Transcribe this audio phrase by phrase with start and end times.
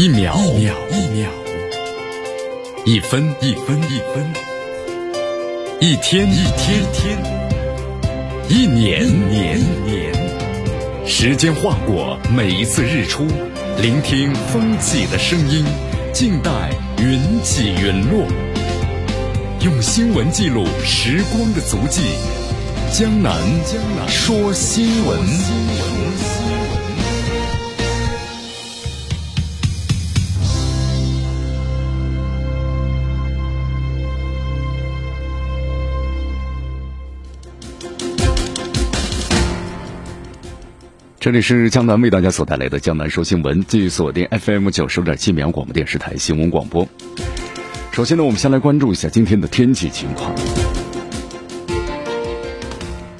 [0.00, 1.28] 一秒一秒一秒，
[2.86, 4.32] 一分一分一分，
[5.78, 6.82] 一天一天。
[6.90, 7.18] 天，
[8.48, 10.10] 一年年年，
[11.06, 13.26] 时间划过每一次日出，
[13.82, 15.66] 聆听风起的声音，
[16.14, 16.50] 静待
[16.96, 18.26] 云起云落，
[19.62, 22.00] 用新闻记录时光的足迹。
[22.90, 23.34] 江南
[23.66, 24.08] 江南。
[24.08, 25.18] 说新闻。
[41.20, 46.88] 这里是江南为大家所带来的江南说新闻，继续锁定 FM 九十五点七绵阳广播电视台新闻广播。
[47.92, 50.34] 首先呢，我们先来关注一下今天的天气情况。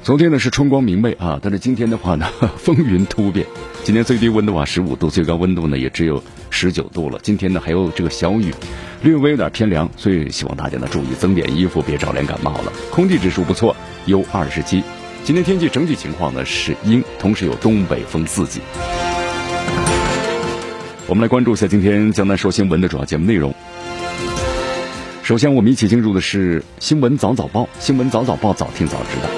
[0.01, 2.27] 昨天呢是春光明媚啊，但是今天的话呢
[2.57, 3.45] 风云突变。
[3.83, 7.19] 今天最低温度啊十五度，最高温度呢也只有十九度了。
[7.21, 8.51] 今天呢还有这个小雨，
[9.03, 12.73] 略微有点偏凉，所以希望大家呢注意增点衣服，别着凉感冒了。
[12.89, 13.75] 空气指数不错
[14.07, 14.81] ，，U 二十七。
[15.23, 18.59] 今天天气整体情况呢是阴，同时有东北风四级。
[21.07, 23.53] 我们来关注一下今天江南说新闻的主要节目内容。
[25.21, 29.29] 首先，我们一起进入的是新闻早早报，新闻早早报，早听早知道。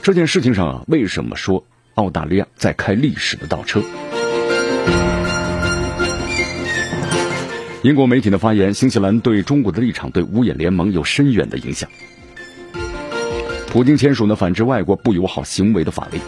[0.00, 3.82] 这件事情上啊，为什么说澳大利亚在开历史的倒车？
[7.82, 11.90] 英国媒体的发言，新西兰对中国的立场对五眼联盟有深远的影响。
[13.76, 16.18] 普京签署呢反制外国不友好行为的法律。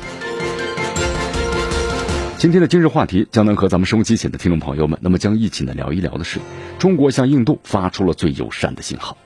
[2.36, 6.40] 今天的今日话题，将能和咱们收机前的听众朋友们，那么将一起呢聊一聊的是，
[6.78, 9.16] 中国向印度发出了最友善的信号。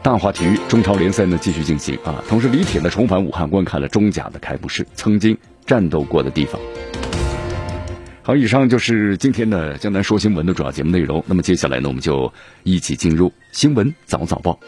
[0.00, 6.60] 大话体育中超联赛呢继续进行啊，同时李铁呢重返武汉观看了中甲的开幕式，曾经战斗过的地方。
[8.28, 11.24] 好，以上就是今天的江南说新闻的主要节目内容。
[11.26, 12.30] 那么接下来呢，我们就
[12.62, 14.60] 一起进入新闻早早报。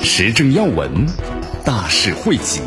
[0.00, 0.88] 时政要闻，
[1.64, 2.60] 大事汇集，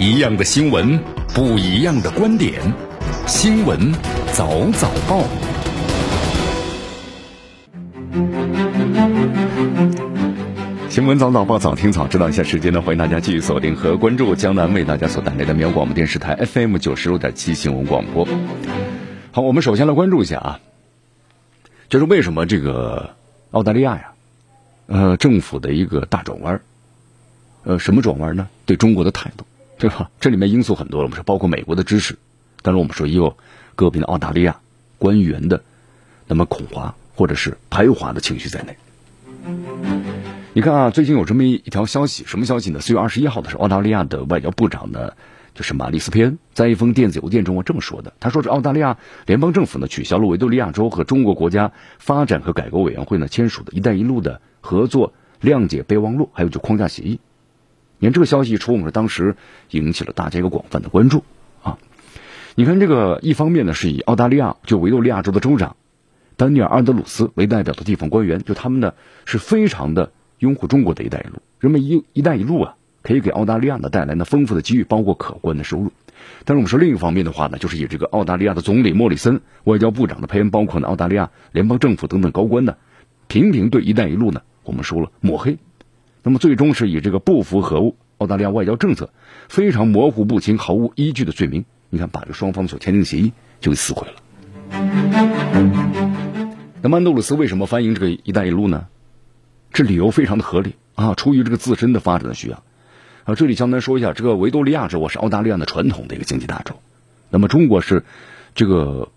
[0.00, 0.98] 一样的新闻，
[1.32, 2.60] 不一样的观点。
[3.28, 3.92] 新闻
[4.32, 5.22] 早早报。
[10.96, 12.30] 新闻早早报，早听早知道。
[12.30, 18.26] 一下时间呢，欢迎大家继续锁定和关注江南为大家所带来的绵阳广播电视台 FM 九十六点七新闻广播。
[19.30, 20.60] 好，我们首先来关注一下啊，
[21.90, 23.10] 就是为什么这个
[23.50, 24.12] 澳大利亚呀，
[24.86, 26.62] 呃，政府的一个大转弯
[27.64, 28.48] 呃，什么转弯呢？
[28.64, 29.44] 对中国的态度，
[29.76, 30.10] 对吧？
[30.18, 32.16] 这里面因素很多了，我们说包括美国的支持，
[32.62, 33.36] 当然我们说也有
[33.74, 34.60] 个别的澳大利亚
[34.96, 35.62] 官员的
[36.26, 38.74] 那么恐华或者是排华的情绪在内。
[40.56, 42.80] 你看啊，最近有这么一条消息，什么消息呢？
[42.80, 45.12] 四月二十一号的时候，澳大利亚的外交部长呢，
[45.52, 48.14] 就是马利斯佩恩，在一封电子邮件中啊这么说的。
[48.20, 48.96] 他说是澳大利亚
[49.26, 55.12] 联邦政府呢取消了维多利亚州和中国国家发展和改革委员会呢签署的一带一路的合作
[55.42, 57.20] 谅解备忘录，还有就框架协议。
[57.98, 59.36] 你看这个消息一出，我们当时
[59.72, 61.22] 引起了大家一个广泛的关注
[61.62, 61.76] 啊。
[62.54, 65.76] 你看这个一方面呢，是以澳大利亚就维多利亚州的州长
[66.38, 68.94] 丹尼尔·安德鲁斯为代表的地方官员，就他们呢
[69.26, 70.12] 是非常的。
[70.38, 75.92] 拥护中国的一带一路，人们一一带一路啊，可以给澳大利亚呢带来呢丰富的机遇，包括可观的收入。
[76.44, 82.76] 但是我们说另一方面的话呢，就是以这个澳大利亚的总理莫里森、外交部长的佩恩，包括呢澳大利亚联邦政府等等高官呢，
[83.28, 85.58] 频频对一带一路呢，我们说了抹黑。
[86.22, 89.10] 那么最终是以这个不符合澳大利亚外交政策、
[89.48, 94.14] 非常模糊不清、毫无依据的罪名，你看把这双方所签订的协议就给撕毁了。
[96.82, 98.86] 那曼杜鲁斯为什么欢迎这个一带一路呢？
[99.76, 102.62] 这理由非常的合理啊，出于这个自身的发展的需要
[103.24, 103.34] 啊。
[103.34, 106.76] 这里江南说一下，这个维多利亚州我是澳大利亚的传统的一个经济大州，
[107.28, 108.02] 那么中国是
[108.54, 109.10] 这个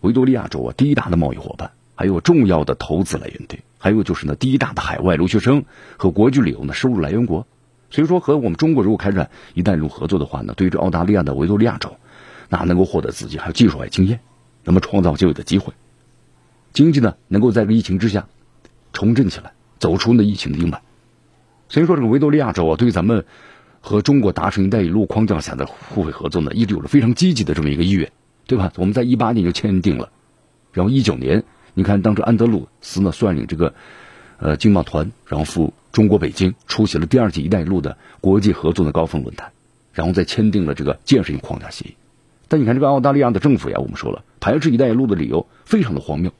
[0.00, 5.66] 维多利亚州啊第一大的贸易伙伴，还有重要的投资来源地，还有就是呢第一大的海外留学生
[5.98, 7.46] 和国际旅游呢收入来源国。
[7.90, 11.94] 所以说和我们中国如果开展一带一路合作的话呢，对于这澳大利亚的维多利亚州，
[12.48, 14.20] 那能够获得资金还有技术还有经验，
[14.64, 15.74] 那么创造就业的机会，
[16.72, 18.26] 经济呢能够在这个疫情之下
[18.94, 19.52] 重振起来。
[19.78, 20.78] 走出那疫情的阴霾，
[21.68, 23.24] 所以说这个维多利亚州啊，对于咱们
[23.80, 28.10] 和中国达成“一带一路”框架下的互惠合作呢，一直有着非常积极的这么一个意愿，
[28.46, 28.72] 对吧？
[28.76, 30.10] 我们在一八年就签订了，
[30.72, 31.44] 然后一九年，
[31.74, 33.74] 你看当时安德鲁斯呢率领这个
[34.38, 39.52] 呃经贸团，然后赴中国北京出席了第二届“一带一路”的国际合作的高峰论坛，
[39.92, 41.94] 然后再签订了这个建设性框架协议。
[42.48, 46.32] 但你看这个澳大利亚的政府呀，我们说了排斥“一带一路”的理由非常的荒谬，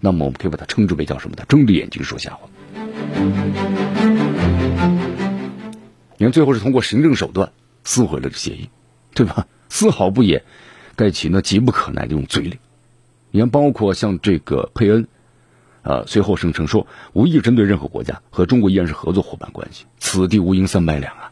[0.00, 1.44] 那么我们可以把它称之为叫什么呢？
[1.48, 2.48] 睁着眼睛说瞎话。
[6.16, 7.52] 你看最后是通过行政手段
[7.82, 8.68] 撕毁了这协议，
[9.14, 9.46] 对吧？
[9.70, 10.42] 丝毫不掩
[10.96, 12.58] 盖其呢急不可耐的这种嘴脸。
[13.30, 15.08] 你看，包括像这个佩恩，
[15.82, 21.30] 呃，随后声称说无意针对任何国家，和中国依然是合作伙伴关系，此地无银三百两啊。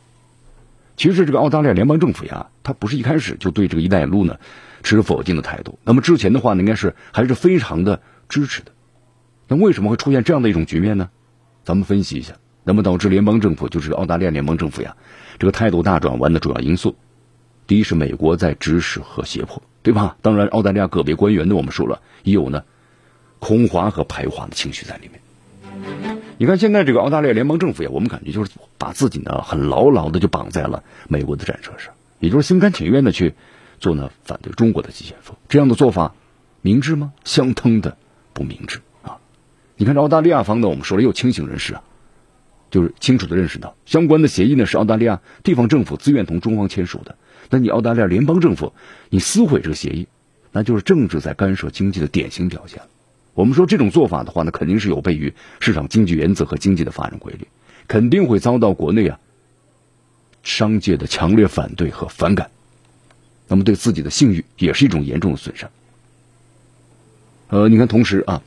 [0.97, 4.39] 其实这个澳大利亚联邦政府呀，他不是一开始就对这个“一带一路”呢
[4.83, 5.79] 持否定的态度。
[5.85, 8.73] 那么之前的话呢，应该是还是非常的支持的。
[9.49, 11.11] 那为什么会出现这样的一种局面呢？
[11.69, 12.33] 咱们分析一下。
[12.65, 14.97] 那么导致联邦政府就是澳大利亚联邦政府呀，
[15.39, 16.97] 这个态度大转弯的主要因素，
[17.67, 20.17] 第一是美国在指使和胁迫，对吧？
[20.23, 22.65] 当然，澳大利亚个别官员呢，我们说了，也有呢
[23.39, 25.21] 空华和排华的情绪在里面。
[26.39, 33.35] 你看现在这个澳大利亚联邦政府呀，我们感觉就是把自己呢很牢牢的就绑在了美国的战车上，也就是心甘情愿的去
[33.79, 35.37] 做呢反对中国的急先锋。
[35.51, 36.15] 这样的做法
[36.63, 37.13] 明智吗？
[37.25, 37.99] 相当的
[38.33, 38.81] 不明智！
[39.79, 41.83] 你看这澳大利亚方呢，我们说了又清醒人士啊。
[42.71, 47.17] 就是清楚的认识到，相关的协议呢是澳大利亚地方政府自愿同中方签署的。
[47.49, 48.75] 那你澳大利亚联邦政府，
[49.09, 50.07] 你撕毁这个协议，
[50.53, 52.83] 那就是政治在干涉经济的典型表现。
[53.33, 57.49] 我们说这种做法的话呢，肯定是有悖于市场经济原则和经济的发展规律，
[57.87, 59.19] 肯定会遭到国内啊
[60.43, 62.51] 商界的强烈反对和反感。
[63.47, 65.71] 那么对自己的信誉也是一种严重的损伤。
[67.49, 68.43] 呃，你看，同时啊，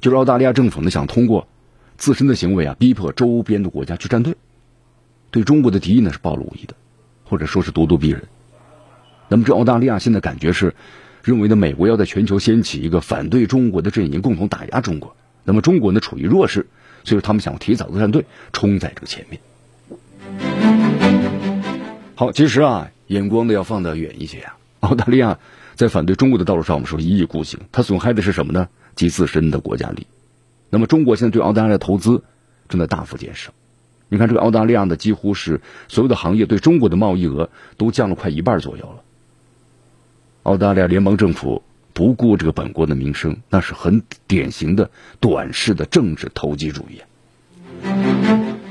[0.00, 1.46] 就是澳大利亚政府呢想通过。
[1.96, 4.36] 自身的行为啊，逼迫周边的国家去站队，
[5.32, 6.74] 对中国的敌意呢是暴露无遗的，
[7.24, 8.22] 或者说是咄咄逼人。
[9.28, 10.76] 那么这澳大利亚现在感觉是
[11.24, 15.16] 认为呢，美国要在全球掀起一个反对中国的阵营，共同打压中国。
[15.42, 16.68] 那么中国呢处于弱势，
[17.02, 19.40] 所以说他们想提早的站队，冲在这个前面。
[22.14, 24.56] 好，其实啊，眼光呢要放得远一些啊。
[24.78, 25.40] 澳大利亚
[25.74, 28.68] 在反对中国的道路上，我们说一意孤行，它损害的是什么呢？
[28.98, 30.06] 及自身的国家利益。
[30.68, 32.22] 那么中国现在对澳大利亚的投资
[32.68, 33.52] 正在大幅减少，
[34.10, 37.48] 你看这个澳大利亚的几乎是所有的行业对中国的贸易额
[37.78, 39.02] 都降了快一半左右了。
[40.42, 41.62] 澳大利亚联邦政府
[41.94, 44.90] 不顾这个本国的民生，那是很典型的
[45.20, 47.00] 短视的政治投机主义。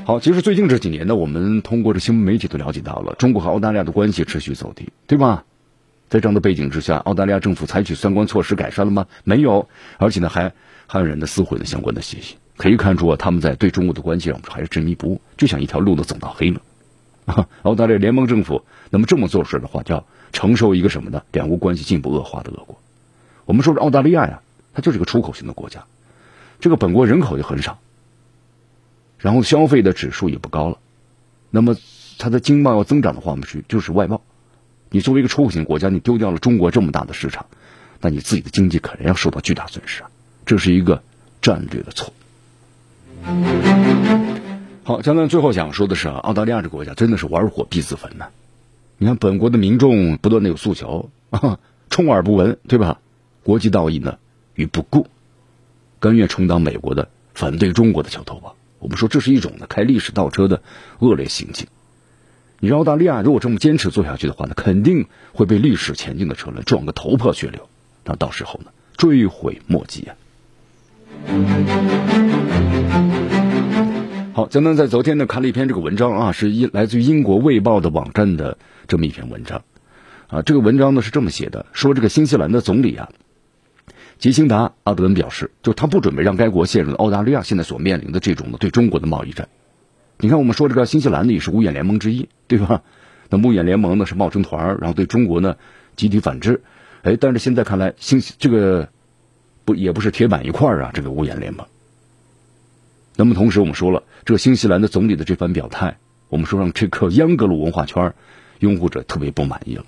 [0.04, 5.44] 好，其实最近这几年呢，我们通过这新闻媒体都了解到了，中国和澳大利亚的关系持续走低，对吧？
[6.08, 9.06] 在这样的背景之下，澳大利亚政府采取相关措施改善了吗？
[9.24, 9.68] 没有，
[9.98, 10.52] 而且呢还。
[10.90, 12.22] 还有人的撕毁了相关的协议，
[12.56, 16.62] 可以看出啊，他们在对中国的关系上还是执迷不悟，就像一条路都走到黑了。
[17.60, 21.22] 澳大利亚联邦政府那么这么做事的话，就要承受一个什么呢？
[21.30, 22.78] 两国关系进一步恶化的恶果。
[23.44, 24.40] 我们说说澳大利亚呀，
[24.72, 25.84] 它就是个出口型的国家，
[26.58, 27.78] 这个本国人口就很少，
[29.18, 30.78] 然后消费的指数也不高了，
[31.50, 31.76] 那么
[32.16, 34.22] 它的经贸要增长的话，我们是就是外贸。
[34.90, 37.46] 你作为一个出口型国家，你丢掉了中国这么大的市场，
[38.00, 40.10] 那你自己的经济可能要受到巨大损失啊。
[40.46, 41.02] 这是一个
[41.42, 42.12] 战略的错。
[44.84, 48.28] 好，江南最后想说的是，澳大利亚这国家真的是玩火必自焚呐！
[48.96, 51.10] 你看，本国的民众不断的有诉求，
[51.90, 53.00] 充耳不闻，对吧？
[53.42, 54.18] 国际道义呢
[54.54, 55.06] 与不顾，
[56.00, 58.56] 甘愿充当美国的反对中国的桥头堡。
[58.78, 60.62] 我们说这是一种呢开历史倒车的
[61.00, 61.66] 恶劣行径。
[62.60, 67.68] 你让澳大利亚如果这么坚持做下去的话呢，肯定会被历史前进的车轮撞个头破血流，
[68.04, 70.16] 那到时候呢追悔莫及啊！
[74.32, 79.62] 好，江南在昨天呢看了一篇这个文章啊，是英来自于英国卫报的网站的这么一篇文章
[80.26, 80.42] 啊。
[80.42, 83.08] 这个文章呢是这么写的：说这个新西兰的总理啊，
[84.18, 89.48] 吉辛达阿德恩表示，就他不准备让该国陷入澳大利亚现在所面临的这种的对中国的贸易战。
[90.20, 92.82] 你看，我们说这个新西兰呢也是五眼联盟之一，对吧？
[93.30, 95.56] 那五眼联盟呢是冒成团，然后对中国呢
[95.96, 96.62] 集体反制。
[97.02, 98.88] 哎，但是现在看来，新这个。
[99.64, 100.92] 不也不是铁板一块啊！
[100.94, 101.66] 这个五眼联盟。
[103.16, 105.98] 那么同时，我们说了，这个新西兰的总理的这番表态，
[106.30, 108.14] 我们说让这个央格鲁文化圈
[108.60, 109.84] 拥护者特别不满意了。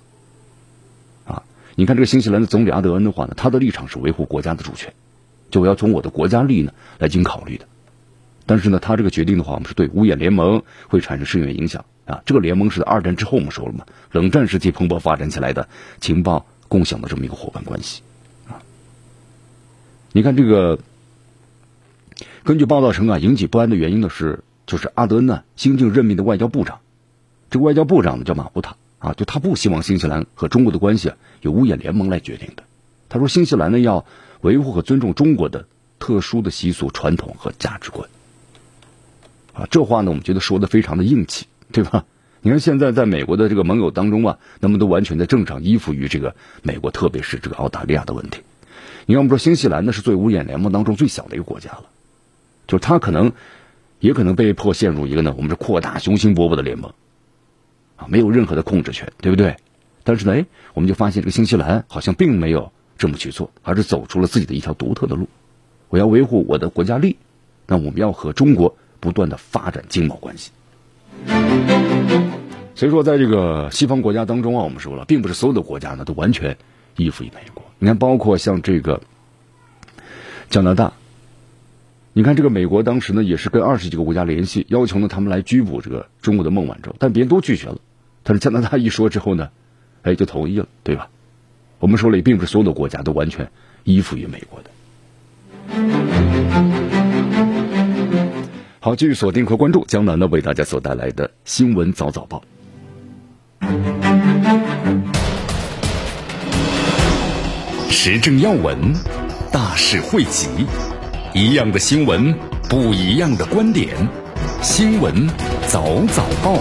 [1.25, 1.41] 啊，
[1.73, 4.93] 你看这个新西兰的总理阿德恩的话呢，他的立场是维护国家的主权，
[5.49, 7.65] 就我要从我的国家利益呢来进行考虑的。
[8.51, 12.21] 但是呢，他这个决定的话，我们是对五眼联盟会产生深远影响啊。
[12.25, 15.69] 这个联盟是在二战之后我们说了嘛，冷战时期蓬勃发展起来的
[16.01, 18.01] 情报共享的这么一个伙伴关系
[18.49, 18.59] 啊。
[20.11, 20.79] 你看这个，
[22.43, 26.81] 根据报道称啊，引起不安的原因呢是，就是阿德恩呢新晋任命的外交部长，
[27.51, 32.63] 这个外交部长呢叫马布塔啊，就他不希望新西兰和中国的关系啊由五眼联盟来决定的。
[33.07, 34.05] 他说新西兰呢要
[34.41, 35.67] 维护和尊重中国的
[35.99, 38.09] 特殊的习俗、传统和价值观。
[39.53, 42.05] 啊，这话呢我们觉得说的非常的硬气，对吧？
[42.41, 48.41] 你看现在在美国的这个盟友当中啊，那么都完全在政治上依附于这个美国，特别是这个澳大利亚的问题。
[49.05, 51.85] 你看，我们说新西兰呢是最五眼联盟当中最小的一个国家了，
[52.67, 53.31] 就是它可能
[53.99, 56.93] 也可能被迫陷入一个呢，我们是扩大雄心勃勃的联盟，
[57.97, 59.57] 啊，没有任何的控制权，对不对？
[60.03, 65.27] 但是呢，哎，我们就发现这个新西兰好像并没有这么去做，而是走出了自己的一条独特的路。
[65.89, 67.17] 我要维护我的国家利益，
[67.67, 70.51] 那我们要和中国不断的发展经贸关系。
[72.73, 76.57] 所以说，在这个西方国家当中啊，我们说了，并不是所有的国家呢都完全
[76.95, 77.61] 依附于美国。
[77.77, 79.01] 你看，包括像这个
[80.49, 80.93] 加拿大，
[82.13, 87.77] 你看这个美国当时呢也是跟二十几个国家联系，要求呢他们来拘捕这个中国的孟晚舟，但别人都拒绝了。
[88.23, 89.49] 但是加拿大一说之后呢，
[90.03, 91.09] 哎，就同意了，对吧？
[91.79, 93.51] 我们说了，也并不是所有的国家都完全
[93.83, 96.00] 依附于美国的。
[98.83, 102.43] 好，继续锁定和关注江南呢为大家所带来的新闻早早报。
[107.91, 108.75] 时政要闻，
[109.51, 110.47] 大事汇集，
[111.35, 112.33] 一样的新闻，
[112.67, 113.95] 不一样的观点。
[114.63, 115.27] 新闻
[115.67, 116.57] 早早报，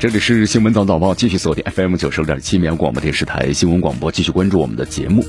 [0.00, 5.22] 这里是新闻早早报，继续锁定 FM 九十六点七绵阳广播电视台新闻广播，继续关注我们的节目。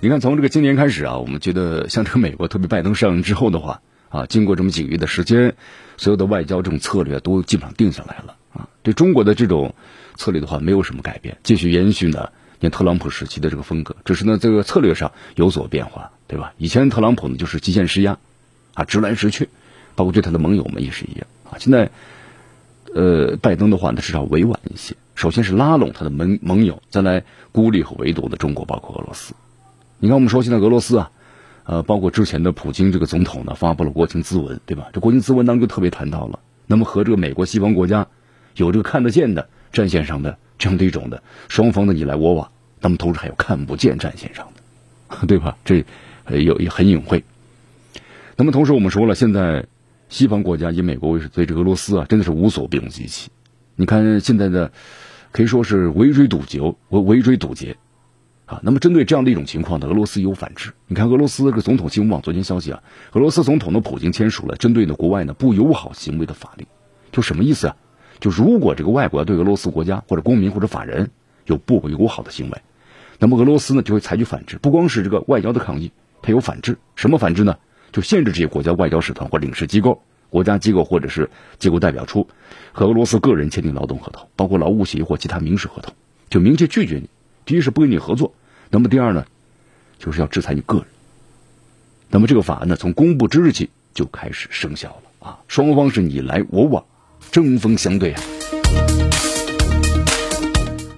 [0.00, 5.56] 你看，从这个今年开始啊，我们觉得像这个美国，特别拜登上任之后的话啊，经过这么几个月的时间，
[5.96, 8.68] 所有的外交这种策略都基本上定下来了啊。
[8.84, 9.74] 对中国的这种
[10.14, 16.54] 策略的话，没有什么改变，继续延续呢，像特朗普时期的这个风格，只是呢这个策略上有所变化，对吧？
[16.58, 18.18] 以前特朗普呢就是极限施压，
[18.74, 19.48] 啊，直来直去，
[19.96, 21.58] 包括对他的盟友们也是一样啊。
[21.58, 21.90] 现在，
[22.94, 29.34] 呃，拜登的话呢至少委婉一些，首先是拉拢他的盟盟友，再来孤立和围堵的中国，包括俄罗斯。
[30.00, 31.10] 你看，我们说现在俄罗斯啊，
[31.64, 34.88] 呃，包括之前的普京这个总统呢，发布了国情咨文，对吧？
[34.92, 38.06] 这国情咨文当中特别谈到了，那么和这个美国西方国家
[38.54, 42.48] 有这个看得见的战线上的这样的一种的双方的你来我往，
[42.80, 45.56] 那么同时还有看不见战线上的， 对吧？
[45.64, 45.84] 这
[46.30, 47.24] 有也很隐晦。
[48.36, 49.66] 那么同时我们说了，现在
[50.08, 53.28] 西方国家以美国为首对这个俄罗斯啊，真的是无所不用其极。
[53.74, 54.70] 你看现在的
[55.32, 57.76] 可以说是围追堵截，围围追堵截。
[58.48, 60.72] 啊，那么针对这样的一种情况呢，俄罗斯有反制。
[60.86, 66.66] 你看，俄罗斯这个总统新闻网昨天消息啊，俄罗斯总统的普京签署了针对呢国外呢不友好行为的法令，
[67.12, 67.76] 就什么意思啊？
[68.20, 71.10] 就如果这个外国对俄罗斯国家或者公民或者法人
[71.44, 72.62] 有不友好的行为，
[73.18, 76.78] 那么俄罗斯呢就会采取反制，不光是这个外交的抗议，它有反制。
[76.96, 77.58] 什么反制呢？
[77.92, 81.28] 就限制这些国家外交使团或领事机构、国家机构或者是
[81.58, 82.28] 机构代表处
[82.72, 85.92] 和俄罗斯个人签订劳动合同，包括劳务协议或其他民事合同，
[86.30, 87.10] 就明确拒绝你。
[87.48, 88.34] 第一是不跟你合作，
[88.68, 89.24] 那么第二呢，
[89.98, 90.86] 就是要制裁你个人。
[92.10, 95.38] 那么这个法案呢，从公布之日起就开始生效了啊！
[95.48, 96.84] 双方是你来我往，
[97.30, 98.20] 针锋相对啊。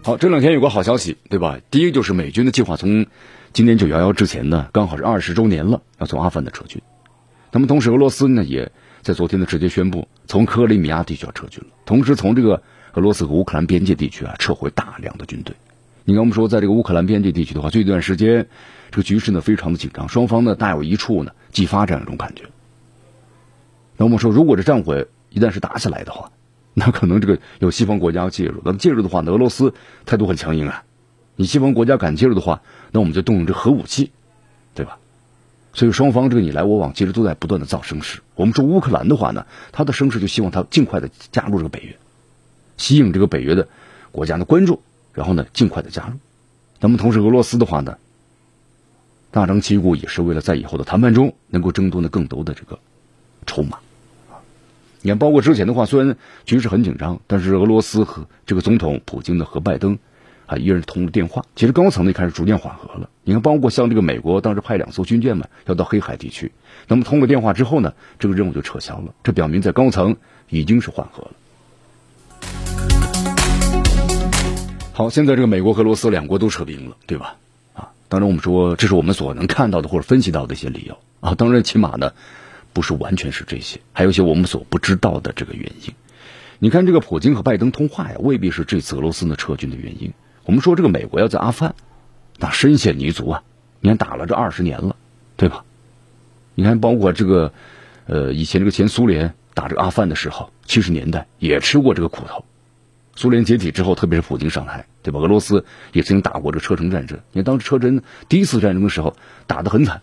[0.03, 1.61] 好，这两天有个好消息，对吧？
[1.71, 3.07] 第一就是美军的计划从
[3.53, 6.83] 今年九幺幺之前呢，刚好是二十周年了，要从阿富汗的撤军。
[7.53, 12.61] 那么同时，俄罗斯呢也在昨天呢直接宣布从克里米亚地区要撤军了，同时从这个
[12.95, 15.55] 俄罗斯和乌克兰边界地区啊撤回大量的军队。
[16.05, 18.49] 你看，我们说，在这个乌克兰边界地区的话，这段时间，
[18.91, 22.45] 这个局势呢非常的紧张，双方呢大有一处呢激发这样一种感觉。
[23.97, 26.33] 那我们说，如果这战火一旦是打起来的话，
[26.73, 28.63] 那可能这个有西方国家要介入。
[28.65, 29.75] 那么介入的话，俄罗斯
[30.07, 30.85] 态度很强硬啊。
[31.37, 34.11] 你西方国家敢介入的话，那我们就动用这核武器，
[34.75, 34.99] 对吧？
[35.73, 38.21] 所以双方这个你来我往，其实都在不断的造声势。
[38.35, 41.97] 我们说乌克兰的话呢，他的声势就希望他尽快的加入这个北约，
[42.77, 43.69] 吸引这个北约的
[44.11, 44.83] 国家的关注。
[45.13, 46.15] 然后呢，尽快的加入。
[46.81, 47.99] 那么同时，俄罗斯的话呢，
[49.31, 52.79] 大张旗鼓也是为了在以后的谈判中能够争夺呢更多的这个
[53.47, 53.79] 筹码。
[55.03, 59.99] 你看，包括之前的话，虽然局势很紧张，但是俄罗斯和这个总统普京呢和拜登
[60.47, 61.45] 啊依然通了电话。
[61.57, 63.09] 其实高层呢开始逐渐缓和了。
[63.25, 66.53] 你看，包括像这个美国当时派两艘军舰嘛要到黑海地区，
[66.89, 69.15] 那么通过电话之后呢，这个任务就撤销了。
[69.23, 70.17] 这表明在高层
[70.49, 71.31] 已经是缓和了。
[75.01, 77.39] 好，现在这个美国和俄罗斯两国都撤兵了，对吧？
[77.73, 81.35] 啊，当然我们说这是我们所能看到的或者分析到的一些理由啊。
[81.35, 82.13] 当然，起码呢，
[82.75, 85.95] 不是完全是这些，还有一些我们所不知道的这个原因。
[86.59, 90.13] 你看，这个普京和拜登通话呀，未必是这次俄罗斯呢撤军的原因。
[90.45, 91.75] 我们说这个美国要在阿富汗，
[92.37, 93.43] 那深陷泥足啊！
[93.81, 94.97] 你看打了这二十年了，
[95.39, 95.65] 对吧？
[96.55, 97.55] 你看，包括这个
[98.05, 102.45] 呃，以前这个前苏联打这个阿富汗的时候，七十年代也吃过这个苦头。
[103.21, 105.21] 苏联解体之后，特别是普京上台，对吧？
[105.21, 107.19] 俄罗斯也曾经打过这车臣战争。
[107.33, 109.15] 你看，当时车臣第一次战争的时候
[109.47, 110.01] 打得很惨。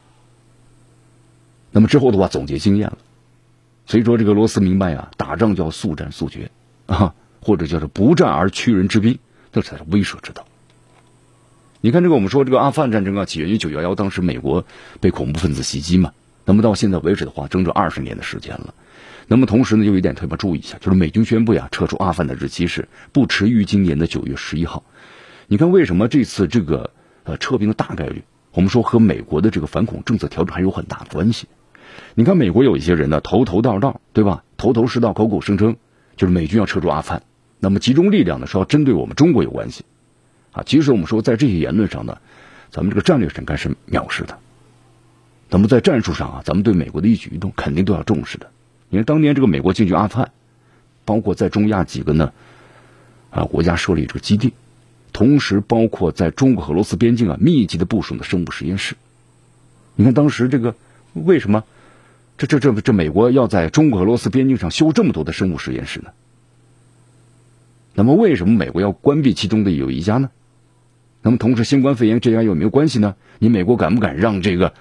[1.71, 2.99] 那么之后的话，总结经验了。
[3.87, 6.51] 所以说，这个罗斯明白啊，打仗叫速战速决
[6.85, 9.17] 啊，或者叫做不战而屈人之兵，
[9.51, 10.45] 这才是威慑之道。
[11.81, 14.63] 你看这个，我们说这个阿富汗战争啊，起源于九幺幺，当时美国
[15.01, 16.11] 被恐怖分子袭击嘛。
[16.45, 18.75] 那么到现在为止的话，整整二十年的时间了。
[19.29, 24.83] 那么同时呢，有一点特别注意一下，就是美军宣布呀，撤出阿富汗的日期是不迟于今年的九月十一号。
[25.47, 26.91] 你看为什么这次这个
[27.23, 31.47] 呃撤兵的大概率，我们说和美国的这个反恐政策调整还有很大的关系。
[32.15, 34.43] 你看美国有一些人呢，头头道道，对吧？
[34.55, 35.75] 头头是道，口口声声
[36.15, 37.23] 就是美军要撤出阿富汗，
[37.59, 39.83] 那么集中力量呢是要针对我们中国有关系。
[40.51, 42.17] 啊，其实我们说，在这些言论上呢，
[42.71, 44.39] 咱们这个战略上该是藐视的。
[45.49, 48.49] 那么在战术上啊，咱们对美国的一举一动肯定都要重视的。
[48.89, 50.31] 你看当年这个美国进军阿富汗，
[51.05, 52.31] 包括在中亚几个呢
[53.29, 54.53] 啊国家设立这个基地，
[55.13, 58.95] 同时包括在中国和俄罗斯边境啊密集的部署的生物实验室。
[59.95, 60.75] 你看当时这个
[61.13, 61.63] 为什么
[62.37, 66.11] 这这这这美国要在中国和俄罗斯边境上修这么多的生物实验室呢？
[67.93, 70.29] 那么为什么美国要关闭其中的有一家呢？
[71.23, 73.15] 那么，同时，新冠肺炎这家有没有关系呢？
[73.39, 74.73] 你美国敢不敢让这个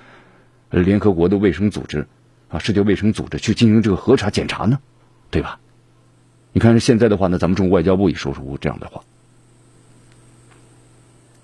[0.70, 2.06] 联合国的卫生组织
[2.48, 4.78] 啊，世界卫生组织去进行这个核查检查呢？
[5.30, 5.58] 对吧？
[6.52, 9.02] 你看现在的话呢，咱们中国外交部也说出这样的话。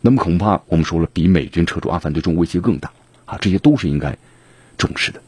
[0.01, 2.93] 那么恐怕我们说了，比美军撤出阿富汗对中国威胁更大
[3.25, 4.17] 啊，这些都是应该
[4.79, 5.21] 重视的。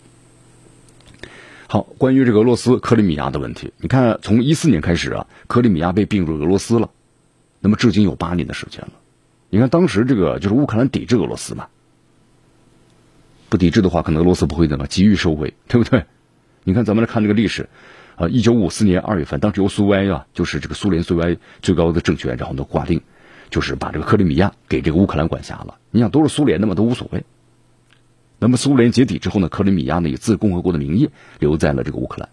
[1.69, 6.91] 好，关于这个俄罗斯克里米亚的问题，你看，从一四年开始啊，克里米亚被并入俄罗斯了，
[7.61, 8.93] 那么至今有八年的时间了。
[9.51, 11.69] 你看，当时这个就是乌克兰抵制俄罗斯嘛，
[13.55, 16.07] 不抵制的话，可能俄罗斯不会怎么急于收回，对不对？
[16.65, 17.69] 你看，咱们来看这个历史，
[18.17, 23.01] 啊，一九五四年二月份，当时由苏维埃啊，就是这个苏联苏维埃最高的政权，然后呢划定，
[23.51, 25.77] 就是把这个克里米亚给这个乌克兰管辖了。
[25.93, 27.23] 你想，都是苏联的嘛，都无所谓。
[28.41, 32.29] 那么苏联解体之后呢，克里米亚呢以自共和国的名义留在了这个乌克兰，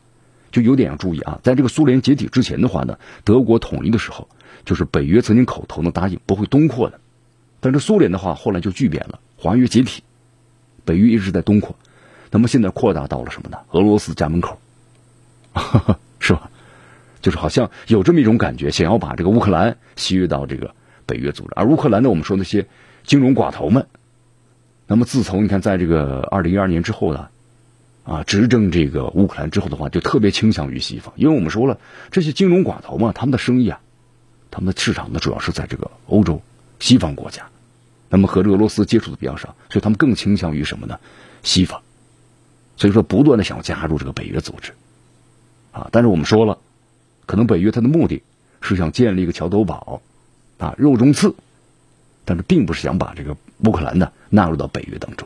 [0.52, 4.28] 就有点要注意啊，在这个苏联解体之前的话呢，德国统一的时候，
[4.66, 7.00] 就是北约曾经口头呢答应不会东扩的。
[7.60, 10.02] 但是苏联的话后来就巨变了，华约解体，
[10.92, 11.78] 北约一直在东扩，
[12.32, 13.60] 那么现在扩大到了什么呢？
[13.72, 14.60] 俄罗斯家门口，
[16.20, 16.52] 是吧？
[17.22, 20.76] 就是好像有这么一种感觉，想要把这个乌克兰吸入到这个
[21.06, 21.52] 北约组织。
[21.56, 22.68] 而乌克兰呢，我们说那些
[23.06, 23.88] 金融寡头们，
[24.86, 27.30] 那么自从你看在这个二零一二年之后呢，
[28.04, 31.80] 啊，执政这个乌克兰之后的话，就特别倾向于西方，因为我们说了
[32.12, 33.80] 这些金融寡头嘛，他们的生意啊，
[34.50, 36.42] 他们的市场呢，主要是在这个欧洲。
[36.80, 37.51] 西方国家，
[38.12, 41.00] 那么和这俄罗斯接触的比较少，所以他们更倾向于什么呢？
[41.44, 41.82] 西方，
[42.76, 44.74] 所以说不断的想加入这个北约组织，
[45.72, 46.58] 啊，但是我们说了，
[47.26, 48.22] 可能北约它的目的
[48.60, 50.02] 是想建立一个桥头堡，
[50.58, 51.34] 啊，肉中刺，
[52.26, 55.26] 但是并不是想把这个乌克兰呢纳入到北约当中。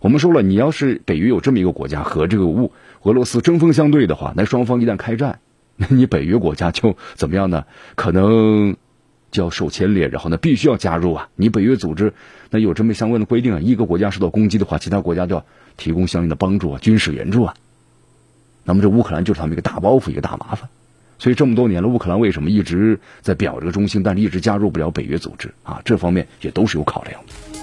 [0.00, 5.38] 我们说了，你要是北约有这么一个国家和这个乌俄罗斯针锋相对的话，那双方一旦开战，
[5.76, 7.66] 那你北约国家就怎么样呢？
[7.94, 8.76] 可能。
[9.36, 11.28] 就要受牵连，然后呢，必须要加入啊！
[11.36, 12.14] 你北约组织
[12.48, 15.44] 那有这么相关的规定啊，一个国家受到攻击的话，其他国家就要
[15.76, 17.54] 提供相应的帮助啊，军事援助啊。
[18.64, 20.70] 那么这乌克兰就是他们一个大包袱，一个大麻烦。
[21.18, 25.82] 所以这么多年了，乌克兰为什么一直在表这个忠心，但是一直加入不了北约组织啊？
[25.84, 27.55] 这方面也都是有考量的。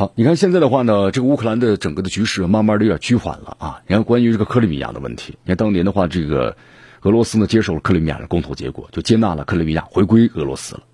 [0.00, 3.82] 好，你看现在的话呢，这个乌克兰的整个的局势慢慢的有点趋缓了啊。
[3.86, 6.56] 你看关于这个克里米亚的问题，你看当年的话，这个
[7.02, 10.84] 俄罗斯呢接受了克里米亚的公投结果，就接纳了克里米亚回归俄罗斯了。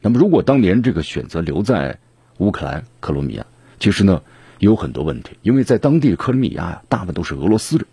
[0.00, 2.00] 那么如果当年这个选择留在
[2.38, 3.46] 乌克兰克罗米亚，
[3.78, 4.20] 其实呢
[4.58, 7.86] 有很多问题，因为在当地克里米亚呀，大部分都是俄罗斯人，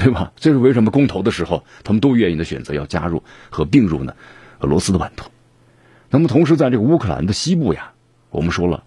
[0.00, 0.32] 对吧？
[0.34, 4.16] 这是为什么公投的时候他们都愿意的选择要加入和并入呢？
[4.58, 5.30] 俄罗斯的版图。
[6.10, 7.92] 那么同时在这个乌克兰的西部呀，
[8.28, 8.82] 我们说了。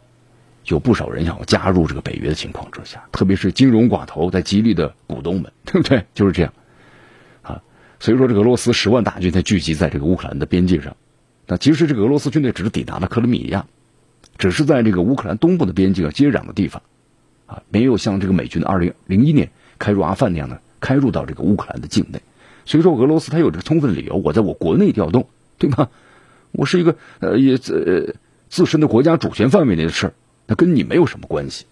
[0.67, 6.05] 有不少人想要加入这个北约的情况之下，特别是金融寡头在极力的股东们，对不对？
[6.13, 6.53] 就是这样，
[7.41, 7.61] 啊，
[7.99, 10.97] 所以说这个俄罗斯十万大军在聚集在这个乌克兰的边境上，
[11.45, 13.67] 那其实这个俄罗斯军队只是抵达了克里米亚，
[14.37, 16.81] 只是在这个乌克兰东部的边境接壤的地方，
[17.45, 22.21] 啊，没有像这个美军的二零零一年开入阿富汗那样的开入到这个乌克兰的境内，
[22.65, 25.27] 所以说俄罗斯他有这个充分理由，我在我国内调动，
[25.59, 25.89] 对吧？
[26.51, 28.15] 我是一个呃也自
[28.49, 30.13] 自身的国家主权范围内的事儿。
[30.47, 31.65] 那跟你没有什么关系。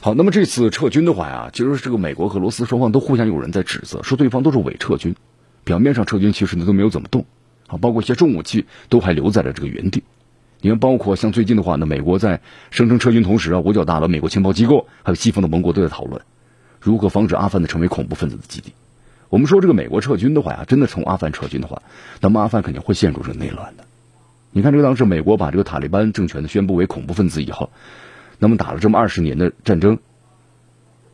[0.00, 5.14] 好，那么这次撤军的话呀，其实这个美国和俄罗斯双方都互相有人在指责，说对方都是伪撤军。
[5.64, 7.26] 表面上撤军，其实呢都没有怎么动
[7.66, 10.02] 啊，包括一些重武器都还留在了这个原地。
[10.60, 16.22] 你看，包括像最近的话呢，美国在声称撤军同时啊，五角大楼、美国情报机构还有西方的盟国都在讨论
[16.80, 18.72] 如何防止阿富汗的成为恐怖分子的基地。
[19.28, 21.82] 我们说这个美国撤军的话呀，真的从阿富汗撤军的话，
[22.20, 23.84] 那么阿富汗肯定会陷入这个内乱的。
[24.50, 27.70] 你看，这个当时美国把这个塔利班政权呢宣布为恐怖分子以后，
[28.38, 29.98] 那么打了这么二十年的战争，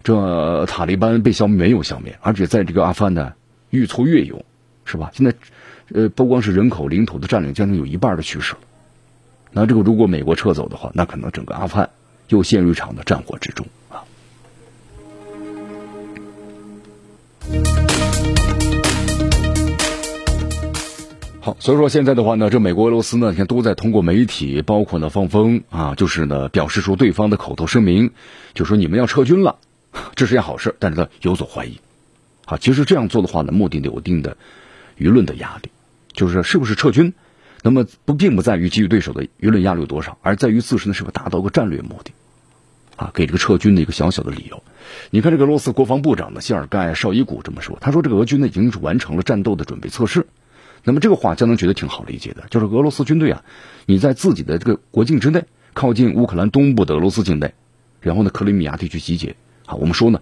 [0.03, 3.35] 这塔利班被消灭没有消灭，而且在这个阿富汗呢
[3.71, 4.45] 愈挫愈勇，
[4.85, 5.11] 是吧？
[5.13, 5.35] 现在，
[5.93, 8.61] 呃，不光是人口、领土的占领，将近有一半的趋势了。
[9.53, 11.91] 那这个如果美国撤走的话，那可能整个阿富汗
[12.29, 13.67] 又陷入一场的战火之中
[21.65, 28.11] 所以说现在的话呢，这美国、俄罗斯呢，你看都在通过媒体，包括呢放风啊，就是呢表示出对方的口头声明，
[28.53, 29.57] 就说你们要撤军了，
[30.15, 31.81] 这是件好事，但是呢有所怀疑。
[32.45, 34.37] 啊，其实这样做的话呢，目的有一定的
[34.99, 35.71] 舆论的压力，
[36.13, 37.15] 就是是不是撤军，
[37.63, 42.13] 那么不并不在于给予对手的舆论压力有多少，而在于自身呢是否达到个战略目的，
[42.97, 44.63] 啊，给这个撤军的一个小小的理由。
[45.09, 50.27] 你看这个俄罗斯国防部长呢，谢尔盖绍伊古这么说，他说这个俄军呢已经是完成了战斗的准备测试。
[50.85, 53.43] 那么这个话，江南觉得挺好理解的，就是俄罗斯军队啊，
[53.87, 57.55] 你在自己的这个国境之内，靠近乌克兰东部的俄罗斯境内，
[58.01, 60.21] 然后呢，克里米亚地区集结，啊，我们说呢，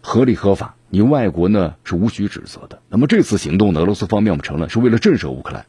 [0.00, 2.80] 合理合法，你外国呢是无需指责的。
[2.88, 5.66] 那么这次行动呢，俄罗斯方面我们承认是为了震慑乌克兰。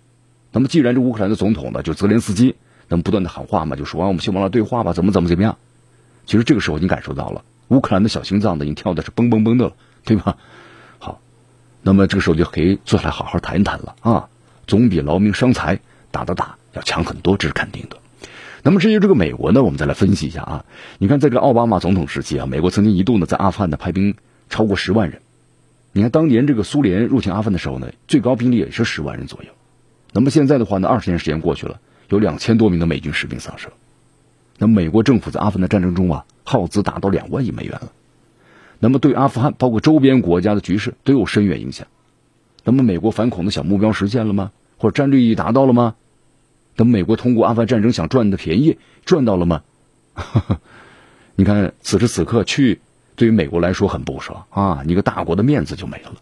[0.52, 2.56] 那么既然这乌克兰的总统呢，就泽连斯基，
[2.88, 5.58] 那么不断的喊话嘛，就说啊，我们希望来对话吧，怎么怎么怎么样。
[6.26, 10.38] 其实这个时候你感受到了，乌克兰的小心脏呢，已经跳的是嘣嘣嘣的了，对吧？
[11.88, 14.28] 那么这个时候就可以坐下来好好谈一谈了啊，
[14.66, 17.98] 总比劳民伤财打的打要强很多，这是肯定的。
[18.64, 20.66] 那么至于这个美国呢，我们再来分析一下啊。
[20.98, 24.16] 你看，在这个奥巴马总统时期啊，美国曾经一度呢在阿富汗呢派兵
[24.50, 25.22] 超过十万人。
[25.92, 29.52] 你看当年这个苏联入侵阿富汗的时候呢，最高兵力也是十万人左右。
[30.12, 33.72] 那么现在的话呢，二十年时间过去了，有两千多名的美军士兵丧生。
[34.58, 37.92] 那美国政府在阿富汗的战争中啊，耗资达到两万亿美元了。
[38.80, 41.88] 那么对阿富汗包括周边国家的局势都有深远影响。
[42.64, 44.52] 那么美国反恐的小目标实现了吗？
[44.78, 45.96] 或者战略意义达到了吗？
[46.76, 49.62] 那么美国通过阿富汗战争想赚的便宜赚到了吗？
[51.36, 52.82] 你看此时此刻去，
[53.16, 54.84] 对于美国来说很不爽啊！
[54.88, 56.14] 一个大国的面子就没了。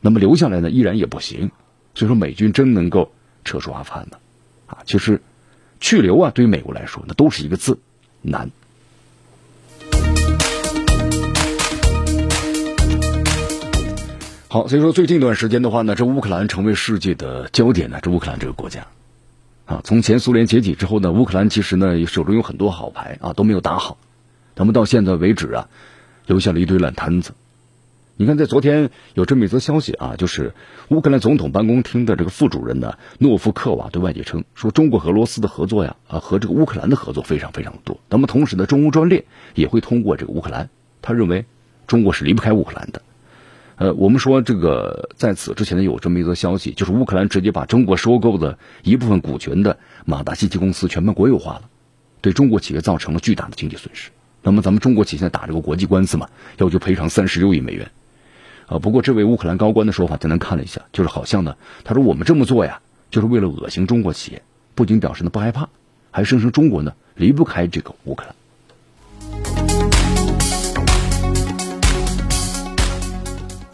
[0.00, 1.50] 那么留下来呢，依然也不行。
[1.94, 3.10] 所以说美军真能够
[3.44, 4.18] 撤出阿富汗呢？
[4.66, 5.20] 啊，其实
[5.80, 7.78] 去留啊，对于美国来说那都是一个字
[8.22, 8.50] 难。
[14.52, 18.00] 好，所以说最近一段时间的话呢，这乌克兰成为世界的焦点呢。
[18.02, 18.88] 这乌克兰这个国家，
[19.64, 23.96] 啊，从前苏联解体之后呢，乌克兰其实呢手中有很多好牌啊，都没有打好。
[24.56, 25.68] 那么到现在为止啊，
[26.26, 27.30] 留下了一堆烂摊子。
[28.16, 30.52] 你看，在昨天有这么一则消息啊，就是
[30.88, 38.00] 乌克兰总统办公厅的这个副主任呢，诺夫克瓦对外界称说，中国和俄罗斯的合作呀，啊，和这个乌克兰的合作非常非常多。
[38.08, 40.70] 那么同时呢，中乌专列也会通过这个乌克兰。
[41.02, 41.44] 他认为
[41.86, 43.02] 中国是离不开乌克兰的。
[43.80, 51.62] 呃，我们说这个在此之前呢，有这么一则消息，就是乌克兰直接把中国收购的一部分股权的马达西奇公司全面国有化了，
[52.20, 54.10] 对中国企业造成了巨大的经济损失。
[54.42, 57.90] 那么咱们中国企业现在打这个国际官司嘛，要求赔偿三十六亿美元。
[58.66, 64.42] 啊，不过这位乌克兰高官的说法，简单看了一下，就是好像呢，他说我们这么做呀，就是为了恶心中国企业，
[64.74, 65.70] 不仅表示呢不害怕，
[66.10, 68.34] 还声称中国呢离不开这个乌克兰。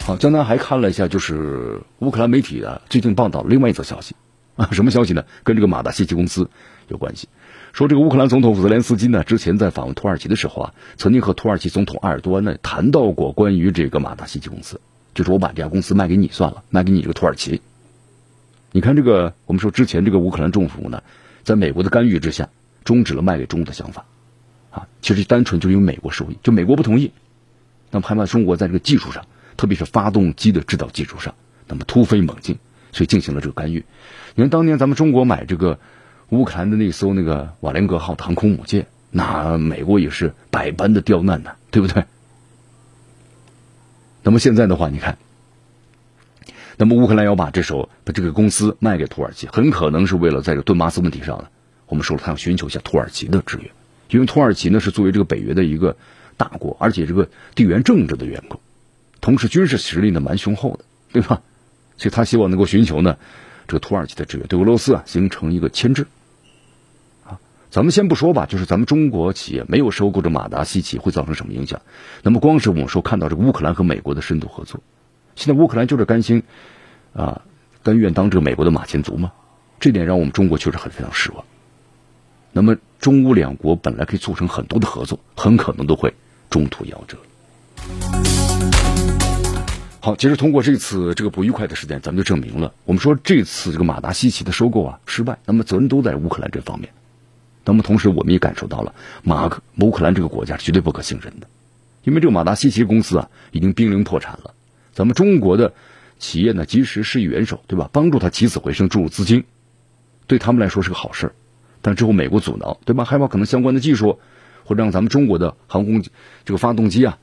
[0.07, 4.15] 好，江南还看了一下，就是乌克兰媒体啊最近报道另外一则消息
[4.55, 5.25] 啊， 什么消息呢？
[5.43, 6.49] 跟这个马达西奇公司
[6.87, 7.27] 有关系。
[7.73, 14.79] 说这个乌克兰总统泽连斯基呢，之前在访问土耳其的时候啊，曾经和土耳其总统埃尔多安呢谈到过关于这个马达西奇公司，
[15.13, 17.61] 就是我把这家公司卖给你算了，卖给你这个土耳其。
[18.71, 21.03] 你看这个，我们说之前这个乌克兰政府呢，
[21.43, 22.47] 在美国的干预之下，
[22.85, 24.05] 终止了卖给中国的想法
[24.71, 27.11] 啊，其实单纯就因为美国受益，就美国不同意，
[27.91, 29.25] 那么害怕中国在这个技术上。
[29.57, 31.35] 特别是发动机的制造技术上，
[31.67, 32.59] 那么突飞猛进，
[32.91, 33.83] 所以进行了这个干预。
[34.35, 35.79] 你看当年咱们中国买这个
[36.29, 42.05] 乌克兰的那艘那个瓦良格号航空母舰，那美国也是百般的刁难呢，对不对？
[44.23, 45.17] 那么现在的话，你看，
[46.77, 51.47] 那么乌克兰要把这艘把这个公司卖给土耳其，很可能是为了在这顿巴斯问题上呢，
[51.87, 53.71] 我们说了，他要寻求一下土耳其的支援，
[54.09, 55.95] 因为土耳其呢是作为这个北约的一个
[56.35, 58.59] 大国，而且这个地缘政治的缘故。
[59.27, 61.41] 同时，军事实力呢蛮雄厚的，对吧？
[61.97, 63.17] 所以他希望能够寻求呢
[63.67, 66.07] 这个土耳其的支援，对俄罗斯啊形成一个牵制。
[67.25, 67.37] 啊，
[67.69, 71.81] 咱们先不说吧，就是咱们中国企业没有收购这马达西奇会造成什么影响？
[72.23, 74.79] 那么光是我们说看到这个乌克兰和美国的深度合作，
[75.35, 76.43] 现在乌克兰就是甘心
[77.11, 77.41] 啊
[77.83, 79.33] 甘愿当这个美国的马前卒吗？
[79.81, 81.43] 这点让我们中国确实很非常失望。
[82.53, 86.13] 那么中乌两国本来可以促成很多的合作，很可能都会
[86.49, 87.17] 中途夭折。
[89.99, 96.89] 好，其实通过这次这个不愉快的事件，咱们就证明了，我们说这次这个马达西奇的收购啊失败，那么责任都在乌克兰这方面。
[97.65, 101.47] 那么同时，我们也感受到了马克乌克兰这个国家是绝对不可信任的，
[102.03, 104.53] 因为这个马达西奇公司啊已经濒临破产了。
[104.93, 105.73] 咱们中国的
[106.19, 107.89] 企业呢及时施以援手，对吧？
[107.91, 109.43] 帮助他起死回生，注入资金，
[110.27, 111.33] 对他们来说是个好事
[111.81, 113.03] 但之后美国阻挠，对吧？
[113.03, 114.19] 害怕可能相关的技术
[114.63, 116.03] 会让咱们中国的航空
[116.45, 117.17] 这个发动机啊、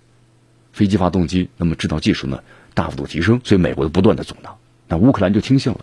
[0.72, 2.42] 飞机发动机，那么制造技术呢
[2.74, 4.58] 大幅度提升，所以美国不断的阻挠。
[4.88, 5.80] 那乌克兰就听信了，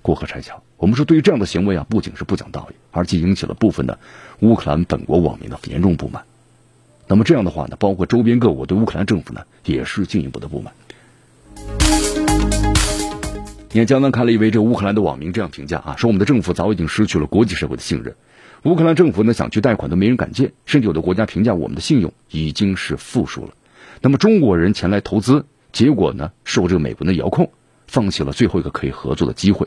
[0.00, 0.62] 过河拆桥。
[0.76, 3.98] 我们说，对于这样的行为啊，不仅是不讲道理，而且引起了部分的
[4.40, 6.22] 乌克兰本国网民的严重不满。
[7.08, 10.72] 那么这样的话呢，包括周边各国对乌克兰政府呢，也是进一步的不满。
[13.70, 18.14] 你看，江南看了一位这乌克兰的网民这样评价啊，说我们的政府早已经失去了国际社会的信任，
[18.62, 23.50] 乌克兰政府呢想去贷款都没人敢借，甚至有的国家评价我们的信用已经是负数了。
[24.00, 27.50] 那么中国人前来投资，结果呢受这个美国的遥控，
[27.86, 29.66] 放弃了最后一个可以合作的机会。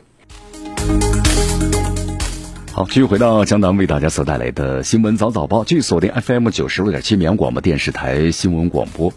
[2.72, 9.12] 好，继续回到江南为大家所带来的新闻早早报，继续锁定 FM 九十六点七绵阳广播电视台新闻广播。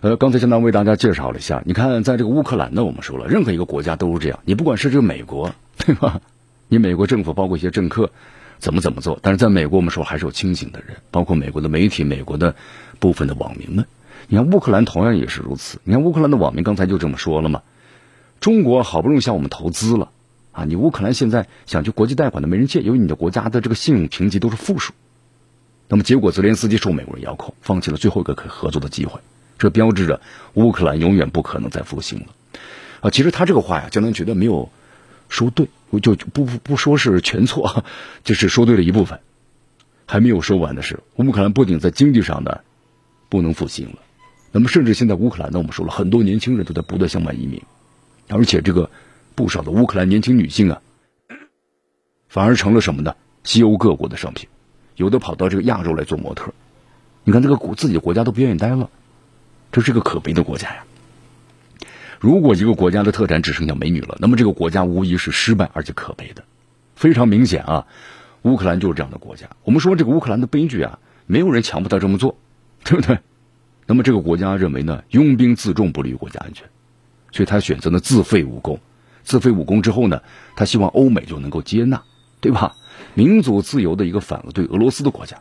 [0.00, 4.38] 呃，刚才江南为大家介绍了一下，你看，在这个乌克兰呢，我们说了，任何一个国家都是这样。
[4.44, 6.20] 你不管是这个美国， 对吧？
[6.68, 8.12] 你美国政府包括一些政客
[8.60, 12.54] 怎么怎么做，但是在美国，我们说还是有清醒的人，包括美国的媒体、美国的
[13.00, 13.86] 部分的网民们。
[14.28, 15.80] 你看乌克兰同样也是如此。
[15.84, 17.62] 你看乌克兰的网民刚才就这么说了嘛？
[18.40, 20.10] 中国好不容易向我们投资了
[20.52, 24.92] 啊，你乌克兰现在想去国际贷款的没人借，因为你的国家的这个信用评级都是负数。
[25.88, 29.18] 那么结果泽连斯基受美国人遥控，放弃了最后一个可合作的机会。
[29.58, 30.20] 这标志着
[30.54, 32.26] 乌克兰永远不可能再复兴了，
[33.00, 34.70] 啊，其实他这个话呀，江南觉得没有
[35.28, 37.82] 说对，我就不不不说是全错，
[38.22, 39.20] 就是说对了一部分，
[40.06, 42.60] 还没有说完的是，乌克兰不仅在经济上呢
[43.28, 43.98] 不能复兴了，
[44.50, 47.62] 那么甚至现在乌克兰呢，我们说了很多年轻人都在不断向外移民，
[48.28, 48.90] 而且这个
[49.34, 50.80] 不少的乌克兰年轻女性啊，
[52.28, 53.14] 反而成了什么呢？
[53.44, 54.48] 西欧各国的商品，
[54.96, 56.52] 有的跑到这个亚洲来做模特，
[57.24, 58.90] 你看这个国自己国家都不愿意待了。
[59.70, 60.84] 这是个可悲的国家呀！
[62.18, 66.42] 如果一个国家的特产只剩下美女了，那么这个国家无疑是失败而且可悲的。
[66.96, 67.86] 非常明显啊，
[68.42, 69.50] 乌克兰就是这样的国家。
[69.64, 72.38] 我们说这个乌克兰的悲剧啊，没有人强迫他这么做，
[72.82, 73.18] 对不对？
[73.88, 76.68] 那么这个国家认为呢，拥兵自重不利于国家安全，
[77.32, 78.78] 所以他选择了自废武功。
[79.24, 80.20] 自废武功之后呢，
[80.56, 82.02] 他希望欧美就能够接纳，
[82.42, 82.76] 对吧？
[83.14, 85.38] 民主自由的一个反对俄罗斯的国家。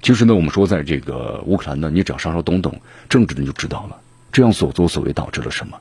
[0.00, 3.96] 其实呢，我们说在这个乌克兰呢，你只要稍稍懂懂政治，你就知道了，
[4.30, 5.76] 这样所作所为导致了什么。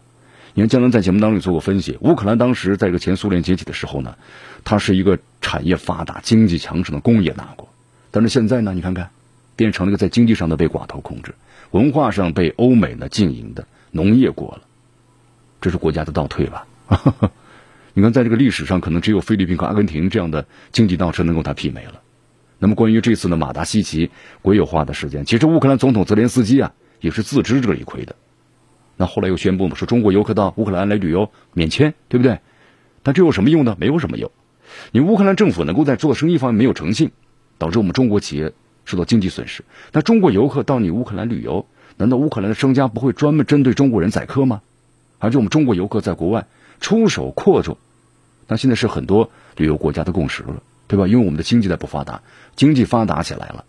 [0.56, 4.16] 你看，江南在节目当中做过分析，乌克兰当时在这个前苏联解体的时候呢，
[4.64, 7.70] 它是一个产业发达、经济强盛的工业大国，
[8.10, 9.12] 但是现在呢，你看看，
[9.56, 11.34] 变成了一个在经济上的被寡头控制，
[11.72, 14.62] 文化上被欧美呢经营的农业国了，
[15.62, 16.68] 这是国家的倒退吧？
[17.94, 22.02] 你看，在这个历史上，可能只有菲律宾和阿根廷这样的经济倒车能够它媲美了。
[22.58, 24.10] 那么，关于这次的马达西奇
[24.42, 28.16] 国有化的事件，其实乌克兰总统泽连斯基啊也是自知这一亏的。
[28.98, 32.40] 那后来又宣布嘛，说中国游客到乌克兰来旅游免签，对不对？
[33.04, 33.76] 但这有什么用呢？
[33.80, 34.32] 没有什么用。
[34.92, 37.12] 你乌克兰政府能够在做生意方面没有诚信，
[37.58, 38.54] 导致我们中国企业
[38.86, 39.64] 受到经济损失。
[39.92, 41.66] 那中国游客到你乌克兰旅游，
[41.98, 44.62] 难道乌克兰的商家不会专门针对中国人宰客吗？
[45.20, 46.48] 而且我们中国游客在国外
[46.80, 47.78] 出手阔绰，
[48.48, 50.62] 那现在是很多旅游国家的共识了。
[50.86, 51.08] 对吧？
[51.08, 52.22] 因为我们的经济在不发达，
[52.56, 53.66] 经济发达起来了，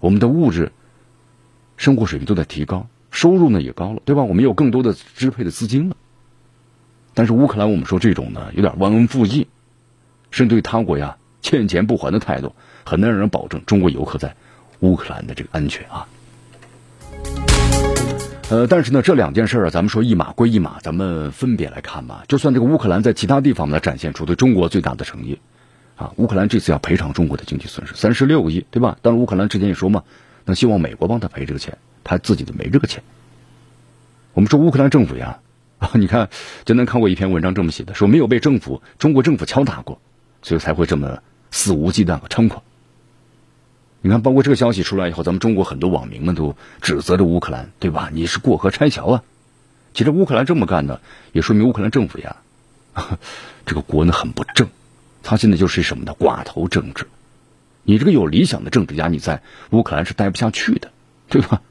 [0.00, 0.72] 我们的物质
[1.76, 4.24] 生活水平都在提高，收入呢也高了，对吧？
[4.24, 5.96] 我们有更多的支配的资金了。
[7.12, 9.46] 但是乌克兰，我们说这种呢有点忘恩负义，
[10.32, 14.34] 甚至对他国呀欠钱不还的态度，很难让人保证中国游客在
[14.80, 16.06] 乌克兰的这个安全啊。
[18.50, 22.24] 呃，但是呢，这两件事啊，咱们说一码归一码，咱们分别来看吧。
[22.28, 25.38] 就算这个乌克兰在其他地方呢展现出对中国最大的诚意。
[25.96, 28.98] 啊，乌克兰这次要赔偿中国的经济损失三十六亿，对吧？
[29.00, 30.02] 当然，乌克兰之前也说嘛，
[30.44, 33.02] 那希望美国帮他赔这个钱，他自己的没这个钱。
[34.32, 35.38] 我们说乌克兰政府呀，
[35.78, 36.28] 啊， 你看，
[36.64, 40.00] 今天看过一篇文章这么写的，说没有被政府中国政府敲打过，
[40.42, 42.62] 所以才会这么肆无忌惮和猖狂。
[44.06, 48.10] 你看，包括这个消息出来以后，咱们中国很多网民们都指责着乌克兰，对吧？
[48.12, 49.22] 你是过河拆桥啊！
[49.94, 51.00] 其实乌克兰这么干呢，
[51.32, 52.36] 也说明乌克兰政府呀，
[53.64, 54.68] 这个国呢很不正。
[55.22, 56.14] 他现在就是什么呢？
[56.20, 57.06] 寡头政治。
[57.82, 59.40] 你这个有理想的政治家，你在
[59.70, 60.90] 乌克兰是待不下去的，
[61.30, 61.62] 对吧？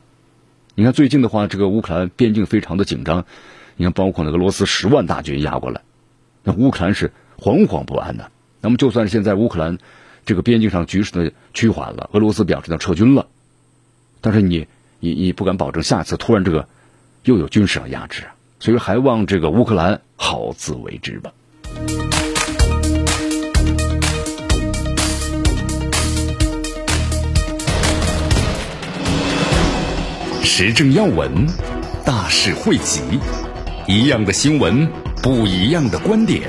[0.73, 3.25] 你看最近的话，这个乌克兰边境非常的紧张，
[3.75, 5.81] 你看包括那俄罗斯十万大军压过来，
[6.41, 8.31] 那乌克兰是惶惶不安的。
[8.59, 9.77] 那么就算是现在乌克兰
[10.25, 13.27] 这个边境上局势的趋缓了，俄罗斯表示要撤军了，
[14.21, 14.67] 但是你
[14.99, 16.67] 你你不敢保证下次突然这个
[17.23, 18.23] 又有军事上压制，
[18.59, 21.31] 所以还望这个乌克兰好自为之吧。
[30.43, 31.47] 时政要闻，
[32.05, 33.01] 大事汇集，
[33.87, 34.87] 一样的新闻，
[35.21, 36.41] 不一样的观点。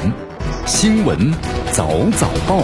[0.66, 1.32] 新闻
[1.72, 2.62] 早早报，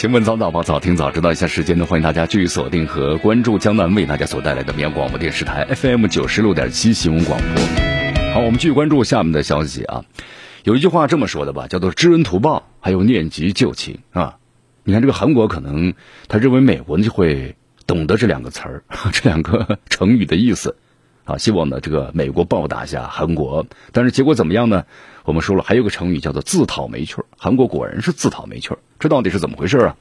[0.00, 1.30] 新闻早早报，早听早知道。
[1.30, 7.62] 一下时间呢，欢迎大家继续锁定和关注江南为大家所带来的绵阳广播电视台 FM 九十六点七新闻广播。
[8.32, 10.06] 好，我们继续关注下面的消息啊。
[10.64, 14.38] 有一句话这么说的吧，叫做“知恩图报”，还有“念及旧情”啊。
[14.84, 15.92] 你看这个韩国可能
[16.28, 17.56] 他认为美国呢就会。
[17.86, 20.76] 懂得这两个词儿， 这两个成语的意思，
[21.30, 24.84] 啊，希望呢这个美国报答一下韩国，但是结果怎么样呢？
[25.24, 27.24] 我们说了，还有个成语叫做自讨没趣儿。
[27.36, 29.96] 韩国果然是自讨没趣儿，这到底是怎么回事啊？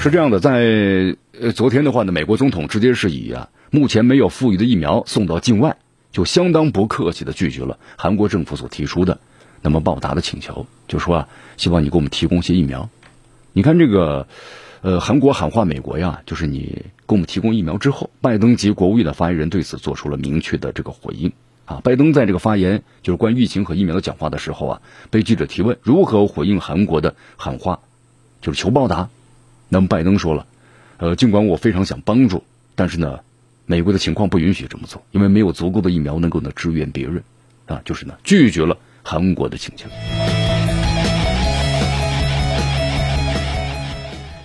[0.00, 5.76] 是这样的，在呃昨天的话呢，美国总统直接是以啊目前没有富裕的疫苗送到境外，
[6.10, 9.20] 就相当不客气的拒绝了韩国政府所提出的
[9.62, 12.88] 那么报答的请求，就说啊希望你给我们提供些疫苗。
[13.52, 14.26] 你看这个。
[14.86, 21.32] 呃，韩国喊话美国呀，就是你给我们提供疫苗之后，拜登及国务院的发言人对此做出了明确的这个回应
[21.66, 21.80] 啊。
[21.84, 27.80] 拜登在这个发言就是关于疫情和疫苗的讲话的时候啊，被记者提问如何回应韩国的喊话，
[28.40, 29.08] 就是求报答。
[29.68, 30.46] 那么拜登说了，
[30.98, 33.20] 呃，尽管我非常想帮助，但是呢，
[33.66, 37.22] 美国的情况不允许这么做，因为没有足够的疫苗能够呢支援别人
[37.66, 39.88] 啊，就是呢拒绝了韩国的请求。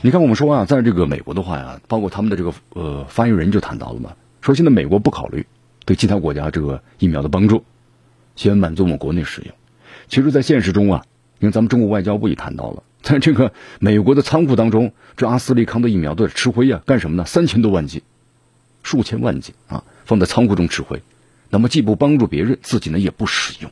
[0.02, 5.46] 你看，我们说啊，在这个美国的话呀，包括他们的这个呃发言人就谈到了嘛，说现在美国不考虑
[5.84, 7.66] 对其他国家这个疫苗的帮助，
[8.38, 9.54] 先满足我们国内使用。
[10.08, 11.04] 其实，在现实中啊，
[11.38, 17.26] 你看咱们中国外交部也谈到了，在这个美国的仓库当中，这阿斯利康的疫苗都在吃灰啊，干什么呢？
[17.26, 18.02] 三千多万剂，
[18.84, 21.04] 数千万剂啊，放在仓库中吃灰，
[21.50, 23.70] 那么既不帮助别人，自己呢也不使用。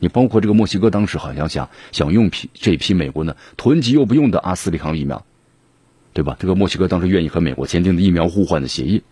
[0.00, 5.24] 你包括这个墨西哥当时好像想想用批这批美国呢囤积又不用的阿斯利康疫苗，
[6.14, 6.36] 对吧？
[6.40, 9.02] 这个墨西哥当时愿意和美国签订的疫苗互换的协议，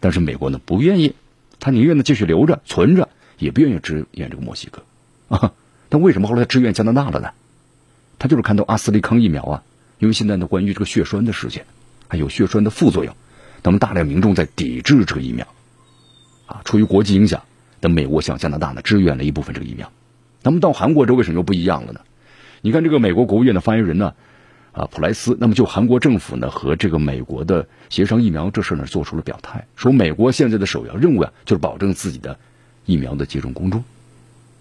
[0.00, 1.14] 但是美国呢不愿意，
[1.60, 4.82] 他宁愿呢继续留着存着，也不愿意支援这个墨西哥
[5.28, 5.52] 啊。
[5.90, 7.30] 那为什么后来支援加拿大了呢？
[8.18, 9.62] 他就是看到阿斯利康疫苗啊，
[9.98, 11.66] 因为现在呢关于这个血栓的事件，
[12.06, 13.16] 还有血栓的副作用，
[13.64, 15.48] 那么大量民众在抵制这个疫苗
[16.46, 16.60] 啊。
[16.64, 17.42] 出于国际影响，
[17.80, 19.90] 那美国向加拿大呢支援了一部分这个疫苗。
[20.48, 22.00] 那么到韩国这为什么又不一样了呢？
[22.62, 24.14] 你看这个美国国务院的发言人呢，
[24.72, 32.38] 啊普莱斯，那么就韩国政府呢和这个美国的协商疫苗这事呢做出了表态，说美国现在的首要任务啊就是保证自己的
[32.86, 33.84] 疫苗的接种工作。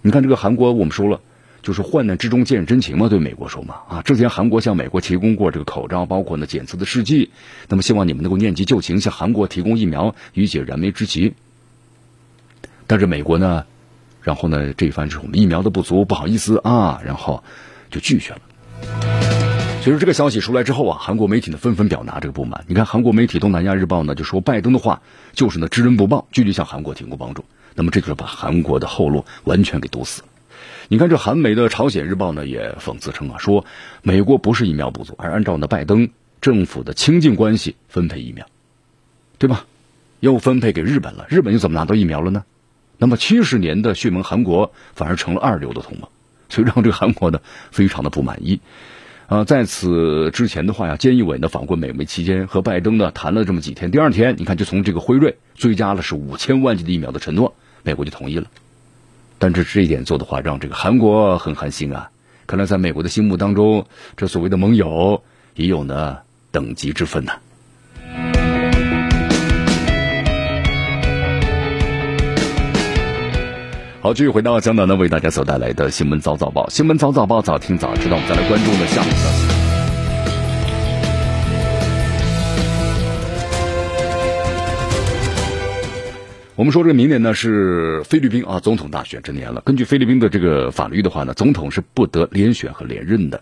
[0.01, 1.21] 你看这个韩国，我们说了，
[1.61, 7.31] 就是患难之中见真情嘛，对美国说嘛啊，之前韩国向美国提供过这个口罩，包括呢检测的试剂，
[7.69, 11.33] 那么希望你们能够念及旧情，向韩国提供疫苗以解燃眉之急。
[12.87, 13.65] 但是美国呢？
[14.27, 17.45] 然后呢，这一番是我们疫苗的不足，不好意思啊，然后
[17.89, 18.41] 就拒绝了。
[19.81, 22.65] 其实这个消息出来之后啊，韩国媒体呢纷纷表达这个不满。
[22.67, 27.45] 你看，韩国媒体《东南亚日报》呢就说，拜登的话就是呢知恩不报，拒绝向韩国提供帮助。
[27.73, 30.27] 那么这就是把韩国的后路完全给堵死了。
[30.89, 33.63] 你看，这韩媒的《朝鲜日报》呢也讽刺称啊，说
[34.01, 36.09] 美国不是疫苗不足，而按照呢拜登
[36.41, 38.45] 政府的亲近关系分配疫苗，
[39.37, 39.65] 对吧？
[40.19, 42.43] 又分配给日本了，日本又怎么拿到疫苗了呢？
[42.97, 46.09] 那么七十年的血盟韩国反而成了二流的同盟，
[46.49, 47.39] 所以让这个韩国呢
[47.71, 48.59] 非常的不满意。
[49.27, 58.47] 啊，在此之前的话呀，菅义伟呢访问美国期间和拜登呢谈了这么几天，第二天你看就从这个辉瑞追加了是五千万剂的疫苗的承诺，美国就同意了。
[59.37, 62.09] 但是这一点做的话，让这个韩国很寒心啊。
[62.47, 65.21] 看来在美国的心目当中，这所谓的盟友
[65.55, 66.19] 也有呢
[66.51, 67.33] 等级之分呐。
[73.99, 78.15] 好，继续回到江南呢，为大家所带来的新闻早早报，新闻早早报，早听早知道。
[78.15, 79.47] 我们再来关注呢下面消息。
[86.55, 89.61] 我们说这明年呢是菲律宾啊总统大选之年了。
[89.65, 93.41] 根据菲律宾的这个法律的话呢，总统是不得连选和连任的。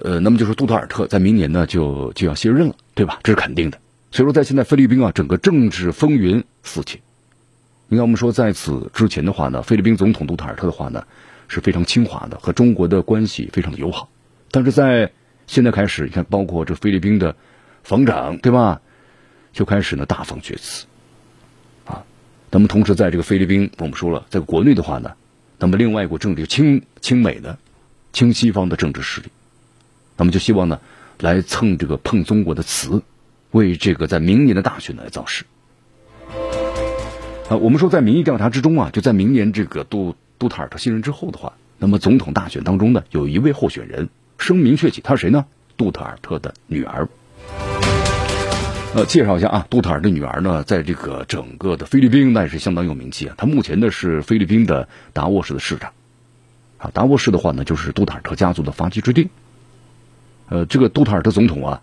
[0.00, 3.20] 呃，那么就是杜特尔特在明年呢就就要卸任了，对吧？
[3.22, 3.78] 这是肯定的。
[4.10, 7.00] 所以说，在现在菲律宾啊，整个政治风云四起。
[7.90, 11.06] 你看，我们说在此之前的话呢，菲律宾总统杜特尔特的话呢
[11.48, 14.10] 是非常亲华的，和中国的关系非常的友好。
[14.50, 15.10] 但是在
[15.46, 17.34] 现在开始，你看，包括这菲律宾的
[17.82, 18.82] 防长，对吧，
[19.54, 20.84] 就开始呢大放厥词
[21.86, 22.04] 啊。
[22.50, 25.14] 那么同时，在这个菲律宾，我们说了，在国内的话呢，
[25.58, 27.56] 那么另外一股政治亲亲美的、
[28.12, 29.28] 亲西方的政治势力，
[30.18, 30.78] 那么就希望呢
[31.20, 33.02] 来蹭这个碰中国的词，
[33.52, 35.46] 为这个在明年的大选来造势。
[37.48, 45.46] 啊，我们说在民意调查之中啊，就在明年这个杜杜特尔特卸任之后的话，那么总统大选当中呢，有一位候选人声名鹊起，他是谁呢？
[45.78, 47.08] 杜特尔特的女儿。
[48.94, 53.34] 呃，介绍一下啊，杜特尔特女儿呢，在这个整个的菲律宾那也是相当有名气啊。
[53.38, 55.92] 她目前呢是菲律宾的达沃市的市长，
[56.76, 59.30] 啊，达沃市的话呢就是杜特尔特家族的发迹之地。
[60.50, 61.82] 呃，这个杜特尔特总统啊，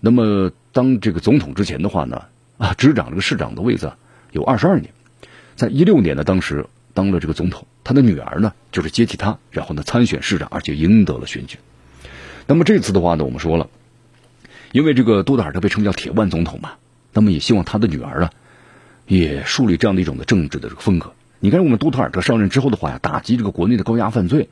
[0.00, 2.22] 那么当这个总统之前的话呢，
[2.56, 3.92] 啊，执掌这个市长的位子
[4.30, 4.90] 有二十二年，
[5.62, 11.56] 在一六年呢，当时当了这个总统，他的女儿呢就是接替他，然后呢参选市长，而且赢得了选举。
[12.48, 13.68] 那么这次的话呢，我们说了。
[14.72, 16.72] 因为这个杜特尔特被称叫“铁腕总统”嘛，
[17.12, 18.32] 那么也希望他的女儿啊，
[19.06, 21.12] 也树立这样的一种的政治的这个风格。
[21.38, 24.48] 你看，我们杜特尔特上任之后的话呀，打击这个国内的高压犯罪，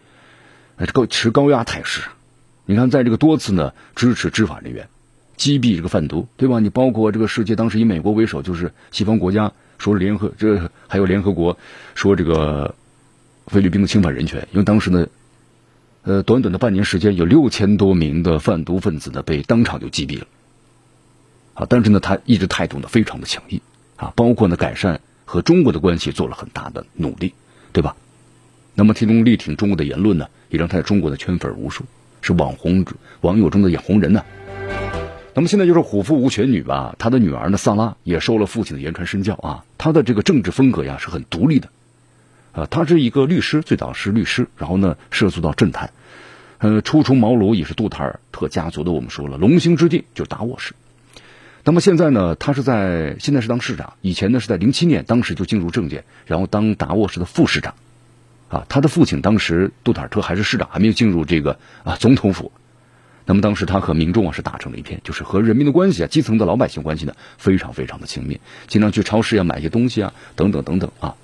[0.77, 2.03] 呃，这个持高压态势。
[2.67, 4.87] 你看，在这个多次呢支持执法人员，
[5.37, 6.61] 击毙这个贩毒，对吧？
[6.61, 11.59] 你包括这个世界当时以美国为首，就是西方国家说联合这还有联合国
[11.97, 12.77] 说这个
[13.49, 15.09] 菲律宾的侵犯人权，因为当时呢。
[16.03, 20.27] 呃，短短的半年时间，有六千多名的贩毒分子呢被当场就击毙了。
[21.53, 23.61] 啊，但是呢，他一直态度呢非常的强硬
[23.97, 27.35] 啊，包括呢改善和中国的关系做了很大的努力，
[27.75, 27.97] 对吧？
[28.75, 31.85] 那么其中力挺中国的言论呢，也让他在中国的圈粉无数，
[32.23, 32.87] 是网红
[33.21, 34.25] 网友中的眼红人呢。
[35.35, 41.69] 那么现在就是虎父无犬女吧，他的女儿呢萨拉也受了父亲的言传身教啊，他的这个政治风格呀是很独立的。
[42.53, 45.93] 啊，他是一个律师，最早是律师，然后呢涉足到政坛，
[46.59, 48.91] 呃，初出茅庐也是杜特尔特家族的。
[48.91, 50.75] 我们说了，龙兴之地就是达沃市。
[51.63, 57.75] 那么现在呢，他是在现在是当市长，以前呢是在零七年当时就进入政界，然后当达沃市的副市长。
[58.49, 62.51] 啊，他的父亲当时杜特尔特还是市长，还没有进入这个啊总统府。
[63.31, 71.15] 那么当时他和民众啊是打成了一片，就是和人民的关系啊，基层的老百姓关系呢非常非常的亲密，经常去超市呀买一些东西啊，等等等等啊。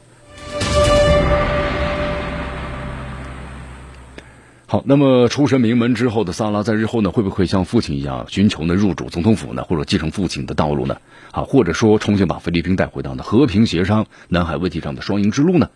[4.69, 11.01] 好，那么出身名门之后的萨拉，在日后呢，会不会像父亲一样寻求呢入主总统府呢，或者继承父亲的道路呢？
[11.33, 15.71] 啊，或者说重新把菲律宾带回到呢和平协商南海问题上的双赢之路呢？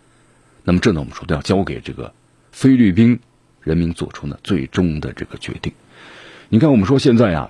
[0.63, 2.13] 那么这呢，我们说都要交给这个
[2.53, 3.19] 菲律宾
[3.59, 5.73] 人民做出呢最终的这个决定。
[6.53, 7.49] 你看，我们说现在啊，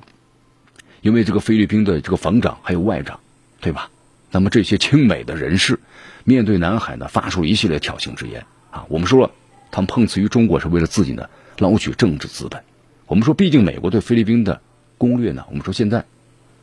[1.02, 3.20] 因为这个菲律宾的这个防长还有外长，
[3.60, 3.90] 对吧？
[4.30, 5.80] 那么这些亲美的人士
[6.24, 9.32] 面对南海呢，发出了一系列挑衅之言啊，我们说了。
[9.72, 11.28] 他们碰瓷于中国是为了自己呢
[11.58, 12.62] 捞取政治资本。
[13.08, 14.62] 我们说，毕竟美国对菲律宾的
[15.00, 16.06] 攻略呢，我们说现在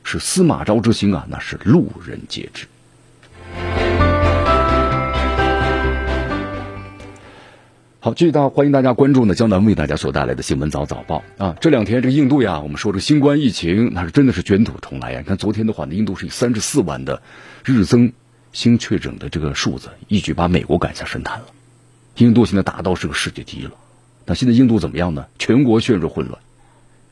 [0.05, 2.69] 是司马昭之心啊，那是路人皆知。
[8.01, 11.57] 好，继续大欢迎大家关注呢江南为大家所带来的新闻早早报啊。
[11.61, 15.19] 这两天这个印度呀，我们说这个新冠疫情那是真的是卷土重来呀。
[15.19, 17.21] 你看昨天的话呢，印度是以三十四万的
[17.65, 18.13] 日增
[18.53, 21.47] 新确诊的这个数字，一举把美国赶下神坛了。
[22.19, 23.73] 印度现在达到是个世界第一了，
[24.27, 25.27] 那现在印度怎么样呢？
[25.37, 26.41] 全国陷入混乱，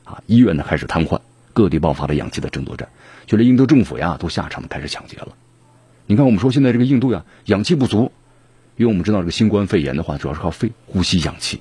[0.05, 1.18] 啊，医院呢开始瘫痪，
[1.53, 2.89] 各地爆发了氧气的争夺战，
[3.26, 5.30] 就连印度政府呀都下场开始抢劫了。
[6.07, 8.12] 你看，我们说现在这个印度呀，氧气不足，
[8.77, 11.61] 因为我们知道这个新冠肺炎的话，主要是靠肺呼吸氧气。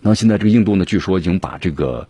[0.00, 2.06] 那现在这个印度呢，据说已经把这个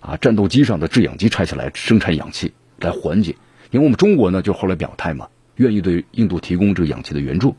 [0.00, 3.36] 啊战斗机上的制氧机拆下来生产氧气来缓解。
[3.70, 7.54] 因为我们中国呢，就后来表态嘛，愿意对印度提供这个氧气的援助。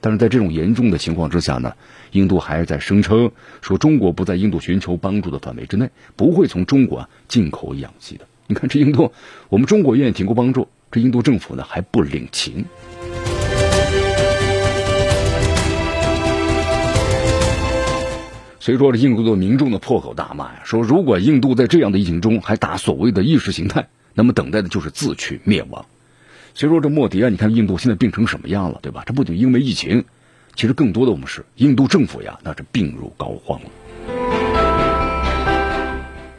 [0.00, 1.72] 但是在这种严重的情况之下呢，
[2.10, 3.30] 印度还是在声称
[3.60, 8.26] 说中国不在印度寻求帮助的范围之内，不会从中国进口氧气的。
[8.48, 9.12] 你看这印度，
[9.48, 12.64] 我们中国愿意提供帮助，这印度政府呢还不领情。
[18.62, 25.84] 所以说，这印度的民众的破口大骂呀，说如果印度在这样的疫情中还打所谓的意识形态，那么等待的就是自取灭亡。
[26.54, 29.02] 所以说这莫迪啊，你看印度现在病成什么样了，对吧？
[29.04, 30.04] 这不仅因为疫情，
[30.54, 33.62] 其实更多的我们是印度政府呀，那是病入膏肓了。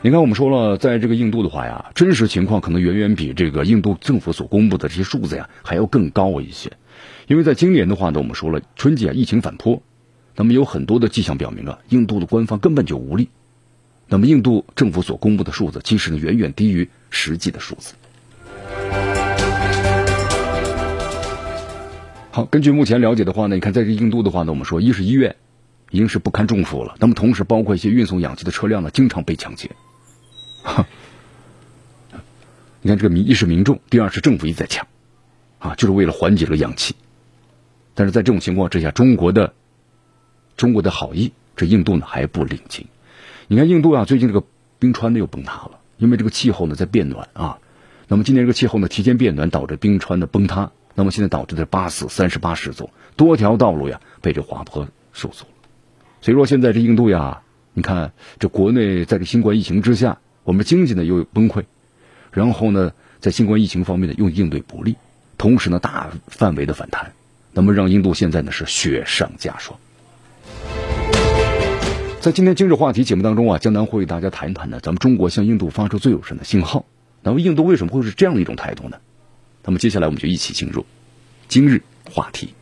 [0.01, 6.71] 你看，我们说了，在这个印度的话呀，真实情况可能远远比这个印度政府所公布的这些数字呀还要更高一些。
[7.27, 9.83] 因为在今年的话呢，我们说了春季啊疫情反扑，
[10.35, 13.29] 那么有很多的迹象表明啊，印度的官方根本就无力。
[14.07, 17.93] 那么印度政府所公布的数字，其实呢远远低于实际的数字。
[22.31, 25.35] 好，根据目前了解的话呢，你看在这印度的话呢，我们说一是医院
[25.91, 29.69] 已经是不堪重负了，那么同时包括一些运送氧气的车辆呢，经常被抢劫。
[30.63, 30.87] 哈
[32.81, 34.87] 你看这个民一是民众，第二是政府一直在抢，
[35.59, 36.95] 啊，就是为了缓解这个氧气。
[37.93, 39.53] 但是在这种情况之下，中国的
[40.57, 42.87] 中国的好意，这印度呢还不领情。
[43.47, 44.43] 你看印度啊，最近这个
[44.79, 47.57] 冰川呢又崩塌了，因为这个气候呢在变暖啊。
[48.07, 50.71] 那么今年这个气候呢提前变暖，导致冰川的崩塌。
[50.95, 55.45] 那么现在导致的八死三十八失踪，多条道路呀被这滑坡受阻
[56.21, 57.41] 所以说现在这印度呀，
[57.73, 61.63] 你看这国内在这新冠疫情之下，我们经济呢又崩溃，
[62.31, 64.95] 然后呢在新冠疫情方面呢又应对不利，
[65.39, 67.13] 同时呢大范围的反弹，
[67.53, 69.79] 那么让印度现在呢是雪上加霜。
[72.23, 76.85] 在今天今日话题节目当中啊，江南会与大家谈一谈呢，咱们中国向印度发出最有声的信号。
[77.21, 78.95] 那么印度为什么会是这样的一种态度呢？
[79.65, 80.85] 那么接下来我们就一起进入
[81.49, 82.53] 今日话题。